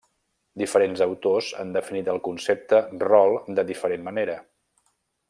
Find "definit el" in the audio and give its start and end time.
1.75-2.21